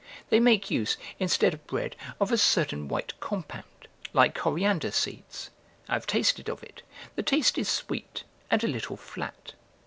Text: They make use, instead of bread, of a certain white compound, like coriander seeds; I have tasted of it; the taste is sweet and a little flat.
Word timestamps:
They 0.31 0.39
make 0.39 0.71
use, 0.71 0.97
instead 1.19 1.53
of 1.53 1.67
bread, 1.67 1.95
of 2.19 2.31
a 2.31 2.37
certain 2.39 2.87
white 2.87 3.19
compound, 3.19 3.87
like 4.13 4.33
coriander 4.33 4.89
seeds; 4.89 5.51
I 5.87 5.93
have 5.93 6.07
tasted 6.07 6.49
of 6.49 6.63
it; 6.63 6.81
the 7.15 7.21
taste 7.21 7.55
is 7.59 7.69
sweet 7.69 8.23
and 8.49 8.63
a 8.63 8.67
little 8.67 8.97
flat. 8.97 9.53